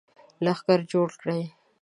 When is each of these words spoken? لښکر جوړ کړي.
لښکر 0.45 0.79
جوړ 0.91 1.09
کړي. 1.21 1.41